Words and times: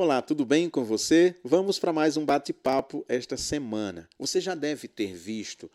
Olá, 0.00 0.22
tudo 0.22 0.46
bem 0.46 0.70
com 0.70 0.84
você? 0.84 1.34
Vamos 1.42 1.76
para 1.76 1.92
mais 1.92 2.16
um 2.16 2.24
bate-papo 2.24 3.04
esta 3.08 3.36
semana. 3.36 4.08
Você 4.16 4.40
já 4.40 4.54
deve 4.54 4.86
ter 4.86 5.12
visto 5.12 5.68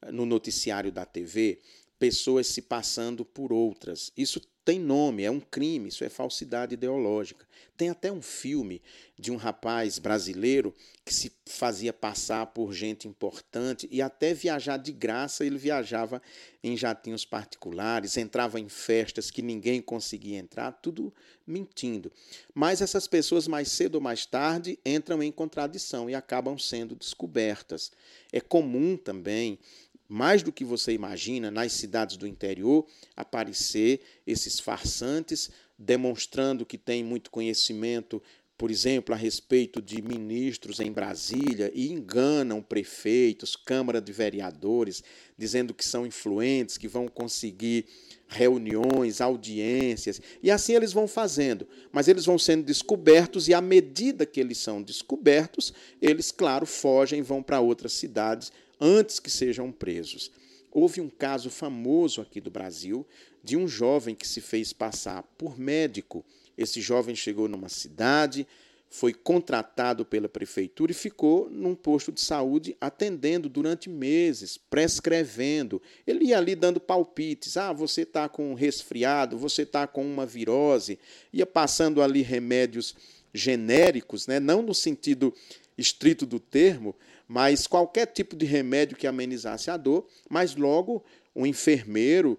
eh, 0.00 0.10
no 0.10 0.24
noticiário 0.24 0.90
da 0.90 1.04
TV 1.04 1.60
pessoas 1.98 2.46
se 2.46 2.62
passando 2.62 3.22
por 3.22 3.52
outras. 3.52 4.10
Isso 4.16 4.40
tem 4.66 4.80
nome, 4.80 5.22
é 5.22 5.30
um 5.30 5.38
crime, 5.38 5.88
isso 5.88 6.02
é 6.02 6.08
falsidade 6.08 6.74
ideológica. 6.74 7.46
Tem 7.76 7.88
até 7.88 8.10
um 8.10 8.20
filme 8.20 8.82
de 9.16 9.30
um 9.30 9.36
rapaz 9.36 9.96
brasileiro 10.00 10.74
que 11.04 11.14
se 11.14 11.30
fazia 11.46 11.92
passar 11.92 12.46
por 12.46 12.72
gente 12.72 13.06
importante 13.06 13.88
e 13.92 14.02
até 14.02 14.34
viajar 14.34 14.76
de 14.76 14.90
graça, 14.90 15.46
ele 15.46 15.56
viajava 15.56 16.20
em 16.64 16.76
jatinhos 16.76 17.24
particulares, 17.24 18.16
entrava 18.16 18.58
em 18.58 18.68
festas 18.68 19.30
que 19.30 19.40
ninguém 19.40 19.80
conseguia 19.80 20.36
entrar, 20.36 20.72
tudo 20.72 21.14
mentindo. 21.46 22.10
Mas 22.52 22.80
essas 22.80 23.06
pessoas, 23.06 23.46
mais 23.46 23.68
cedo 23.68 23.94
ou 23.94 24.00
mais 24.00 24.26
tarde, 24.26 24.80
entram 24.84 25.22
em 25.22 25.30
contradição 25.30 26.10
e 26.10 26.14
acabam 26.14 26.58
sendo 26.58 26.96
descobertas. 26.96 27.92
É 28.32 28.40
comum 28.40 28.96
também 28.96 29.60
mais 30.08 30.42
do 30.42 30.52
que 30.52 30.64
você 30.64 30.92
imagina, 30.92 31.50
nas 31.50 31.72
cidades 31.72 32.16
do 32.16 32.26
interior, 32.26 32.86
aparecer 33.16 34.00
esses 34.26 34.60
farsantes 34.60 35.50
demonstrando 35.78 36.64
que 36.64 36.78
têm 36.78 37.04
muito 37.04 37.30
conhecimento, 37.30 38.22
por 38.56 38.70
exemplo, 38.70 39.14
a 39.14 39.18
respeito 39.18 39.82
de 39.82 40.00
ministros 40.00 40.80
em 40.80 40.90
Brasília 40.90 41.70
e 41.74 41.92
enganam 41.92 42.62
prefeitos, 42.62 43.54
Câmara 43.54 44.00
de 44.00 44.12
Vereadores, 44.12 45.04
dizendo 45.36 45.74
que 45.74 45.84
são 45.84 46.06
influentes, 46.06 46.78
que 46.78 46.88
vão 46.88 47.06
conseguir 47.06 47.84
reuniões, 48.26 49.20
audiências, 49.20 50.20
e 50.42 50.50
assim 50.50 50.74
eles 50.74 50.92
vão 50.92 51.06
fazendo, 51.06 51.68
mas 51.92 52.08
eles 52.08 52.24
vão 52.24 52.38
sendo 52.38 52.64
descobertos 52.64 53.46
e 53.46 53.54
à 53.54 53.60
medida 53.60 54.24
que 54.24 54.40
eles 54.40 54.58
são 54.58 54.82
descobertos, 54.82 55.72
eles, 56.00 56.32
claro, 56.32 56.66
fogem, 56.66 57.22
vão 57.22 57.42
para 57.42 57.60
outras 57.60 57.92
cidades 57.92 58.50
antes 58.80 59.18
que 59.18 59.30
sejam 59.30 59.72
presos. 59.72 60.30
Houve 60.70 61.00
um 61.00 61.08
caso 61.08 61.48
famoso 61.48 62.20
aqui 62.20 62.40
do 62.40 62.50
Brasil 62.50 63.06
de 63.42 63.56
um 63.56 63.66
jovem 63.66 64.14
que 64.14 64.26
se 64.26 64.40
fez 64.40 64.72
passar 64.72 65.22
por 65.38 65.58
médico. 65.58 66.24
Esse 66.58 66.80
jovem 66.80 67.14
chegou 67.14 67.48
numa 67.48 67.68
cidade, 67.68 68.46
foi 68.90 69.12
contratado 69.12 70.04
pela 70.04 70.28
prefeitura 70.28 70.92
e 70.92 70.94
ficou 70.94 71.48
num 71.50 71.74
posto 71.74 72.12
de 72.12 72.20
saúde 72.20 72.76
atendendo 72.80 73.48
durante 73.48 73.88
meses, 73.88 74.58
prescrevendo. 74.58 75.80
Ele 76.06 76.26
ia 76.26 76.38
ali 76.38 76.54
dando 76.54 76.80
palpites. 76.80 77.56
Ah, 77.56 77.72
você 77.72 78.02
está 78.02 78.28
com 78.28 78.50
um 78.52 78.54
resfriado, 78.54 79.38
você 79.38 79.62
está 79.62 79.86
com 79.86 80.04
uma 80.04 80.26
virose. 80.26 80.98
Ia 81.32 81.46
passando 81.46 82.02
ali 82.02 82.22
remédios 82.22 82.94
genéricos, 83.34 84.26
né? 84.26 84.40
não 84.40 84.62
no 84.62 84.74
sentido 84.74 85.32
estrito 85.76 86.24
do 86.24 86.40
termo, 86.40 86.94
mas 87.28 87.66
qualquer 87.66 88.06
tipo 88.06 88.36
de 88.36 88.46
remédio 88.46 88.96
que 88.96 89.06
amenizasse 89.06 89.70
a 89.70 89.76
dor, 89.76 90.06
mas 90.28 90.56
logo 90.56 91.04
o 91.34 91.46
enfermeiro 91.46 92.38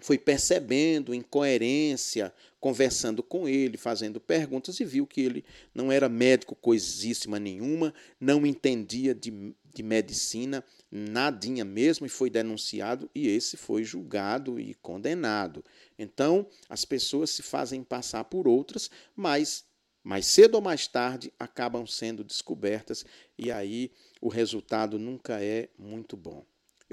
foi 0.00 0.18
percebendo 0.18 1.14
incoerência, 1.14 2.32
conversando 2.58 3.22
com 3.22 3.48
ele, 3.48 3.76
fazendo 3.76 4.18
perguntas 4.18 4.80
e 4.80 4.84
viu 4.84 5.06
que 5.06 5.20
ele 5.20 5.44
não 5.74 5.92
era 5.92 6.08
médico 6.08 6.54
coisíssima 6.54 7.38
nenhuma, 7.38 7.94
não 8.18 8.44
entendia 8.44 9.14
de, 9.14 9.54
de 9.72 9.82
medicina 9.82 10.64
nadinha 10.90 11.64
mesmo 11.64 12.06
e 12.06 12.08
foi 12.08 12.30
denunciado 12.30 13.10
e 13.14 13.28
esse 13.28 13.56
foi 13.56 13.84
julgado 13.84 14.58
e 14.60 14.74
condenado. 14.76 15.64
Então, 15.98 16.46
as 16.68 16.84
pessoas 16.84 17.30
se 17.30 17.42
fazem 17.42 17.82
passar 17.82 18.24
por 18.24 18.46
outras, 18.46 18.90
mas 19.16 19.64
mais 20.04 20.26
cedo 20.26 20.56
ou 20.56 20.60
mais 20.60 20.86
tarde 20.86 21.32
acabam 21.38 21.86
sendo 21.86 22.22
descobertas 22.22 23.04
e 23.38 23.50
aí 23.50 23.90
o 24.20 24.28
resultado 24.28 24.98
nunca 24.98 25.42
é 25.42 25.70
muito 25.78 26.16
bom. 26.16 26.44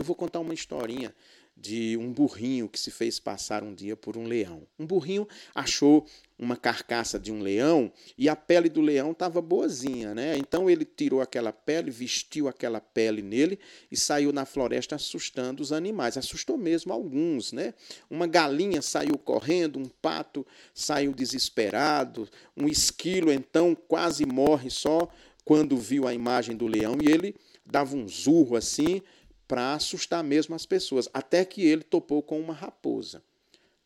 Eu 0.02 0.06
vou 0.06 0.16
contar 0.16 0.40
uma 0.40 0.56
historinha 0.56 1.14
de 1.56 1.96
um 1.96 2.12
burrinho 2.12 2.68
que 2.68 2.80
se 2.80 2.90
fez 2.90 3.20
passar 3.20 3.62
um 3.62 3.72
dia 3.72 3.96
por 3.96 4.18
um 4.18 4.24
leão. 4.24 4.64
Um 4.80 4.86
burrinho 4.88 5.28
achou 5.54 6.08
uma 6.40 6.58
carcaça 6.58 7.20
de 7.20 7.32
um 7.32 7.40
leão 7.40 7.94
e 8.18 8.28
a 8.28 8.36
pele 8.36 8.68
do 8.68 8.82
leão 8.82 9.12
estava 9.12 9.40
boazinha, 9.44 10.16
né? 10.16 10.36
Então 10.38 10.68
ele 10.68 10.86
tirou 10.86 11.22
aquela 11.22 11.54
pele, 11.54 11.92
vestiu 11.92 12.48
aquela 12.48 12.82
pele 12.82 13.22
nele 13.22 13.60
e 13.92 13.96
saiu 13.96 14.34
na 14.34 14.44
floresta 14.44 14.96
assustando 14.96 15.62
os 15.62 15.72
animais. 15.72 16.18
Assustou 16.18 16.58
mesmo 16.58 16.92
alguns, 16.92 17.52
né? 17.52 17.76
Uma 18.10 18.26
galinha 18.26 18.82
saiu 18.82 19.20
correndo, 19.20 19.78
um 19.78 19.86
pato 19.86 20.44
saiu 20.74 21.14
desesperado, 21.14 22.28
um 22.58 22.68
esquilo 22.68 23.32
então 23.32 23.78
quase 23.88 24.26
morre 24.26 24.72
só 24.72 25.08
quando 25.46 25.78
viu 25.78 26.08
a 26.08 26.14
imagem 26.14 26.56
do 26.56 26.66
leão 26.66 26.98
e 27.00 27.08
ele 27.08 27.36
dava 27.64 27.96
um 27.96 28.08
zurro 28.08 28.56
assim 28.56 29.02
para 29.52 29.74
assustar 29.74 30.24
mesmo 30.24 30.56
as 30.56 30.66
pessoas, 30.66 31.10
até 31.14 31.44
que 31.44 31.62
ele 31.66 31.84
topou 31.84 32.24
com 32.24 32.40
uma 32.40 32.54
raposa. 32.54 33.22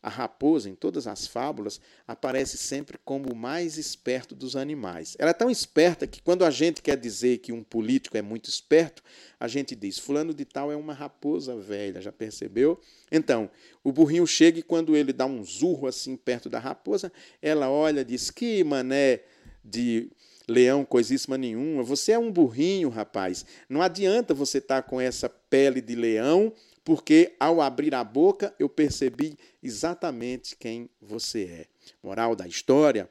A 0.00 0.08
raposa, 0.08 0.70
em 0.70 0.76
todas 0.76 1.08
as 1.08 1.26
fábulas, 1.26 1.80
aparece 2.06 2.56
sempre 2.56 2.96
como 3.04 3.32
o 3.32 3.34
mais 3.34 3.76
esperto 3.76 4.32
dos 4.32 4.54
animais. 4.54 5.16
Ela 5.18 5.32
é 5.32 5.34
tão 5.34 5.50
esperta 5.50 6.06
que, 6.06 6.22
quando 6.22 6.44
a 6.44 6.52
gente 6.52 6.80
quer 6.80 6.96
dizer 6.96 7.38
que 7.38 7.50
um 7.50 7.64
político 7.64 8.16
é 8.16 8.22
muito 8.22 8.48
esperto, 8.48 9.02
a 9.40 9.48
gente 9.48 9.74
diz: 9.74 9.98
Fulano 9.98 10.32
de 10.32 10.44
Tal 10.44 10.70
é 10.70 10.76
uma 10.76 10.94
raposa 10.94 11.56
velha, 11.56 12.00
já 12.00 12.12
percebeu? 12.12 12.80
Então, 13.10 13.50
o 13.82 13.90
burrinho 13.90 14.24
chega 14.24 14.60
e, 14.60 14.62
quando 14.62 14.94
ele 14.94 15.12
dá 15.12 15.26
um 15.26 15.42
zurro 15.42 15.88
assim 15.88 16.16
perto 16.16 16.48
da 16.48 16.60
raposa, 16.60 17.12
ela 17.42 17.68
olha 17.68 18.02
e 18.02 18.04
diz: 18.04 18.30
Que 18.30 18.62
mané 18.62 19.22
de 19.66 20.10
leão 20.48 20.84
coisíssima 20.84 21.36
nenhuma. 21.36 21.82
Você 21.82 22.12
é 22.12 22.18
um 22.18 22.30
burrinho, 22.30 22.88
rapaz. 22.88 23.44
Não 23.68 23.82
adianta 23.82 24.32
você 24.32 24.58
estar 24.58 24.82
tá 24.82 24.88
com 24.88 25.00
essa 25.00 25.28
pele 25.28 25.80
de 25.80 25.94
leão, 25.94 26.52
porque 26.84 27.34
ao 27.40 27.60
abrir 27.60 27.94
a 27.94 28.04
boca 28.04 28.54
eu 28.58 28.68
percebi 28.68 29.36
exatamente 29.62 30.56
quem 30.56 30.88
você 31.00 31.44
é. 31.44 31.66
Moral 32.02 32.36
da 32.36 32.46
história: 32.46 33.10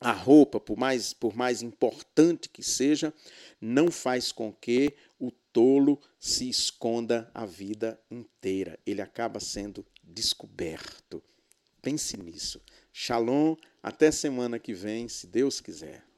a 0.00 0.12
roupa, 0.12 0.60
por 0.60 0.78
mais, 0.78 1.12
por 1.12 1.36
mais 1.36 1.60
importante 1.60 2.48
que 2.48 2.62
seja, 2.62 3.12
não 3.60 3.90
faz 3.90 4.30
com 4.30 4.52
que 4.52 4.94
o 5.18 5.30
tolo 5.52 6.00
se 6.18 6.48
esconda 6.48 7.30
a 7.34 7.44
vida 7.44 8.00
inteira. 8.10 8.78
Ele 8.86 9.02
acaba 9.02 9.40
sendo 9.40 9.84
descoberto. 10.02 11.22
Pense 11.82 12.16
nisso. 12.16 12.60
Shalom, 12.92 13.56
até 13.82 14.10
semana 14.10 14.58
que 14.58 14.74
vem, 14.74 15.08
se 15.08 15.26
Deus 15.26 15.60
quiser. 15.60 16.09